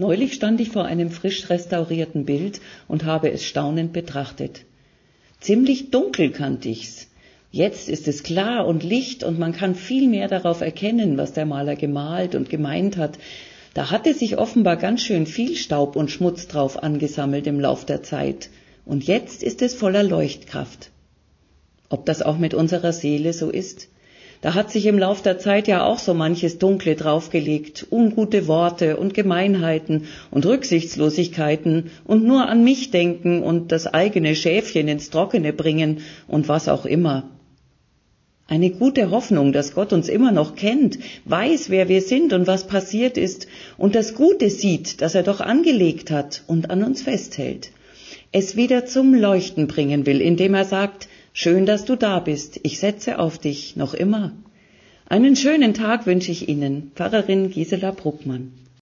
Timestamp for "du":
51.84-51.94